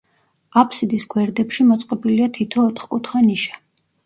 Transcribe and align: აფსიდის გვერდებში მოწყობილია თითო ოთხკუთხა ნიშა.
აფსიდის 0.61 1.05
გვერდებში 1.11 1.67
მოწყობილია 1.73 2.31
თითო 2.39 2.65
ოთხკუთხა 2.71 3.23
ნიშა. 3.29 3.63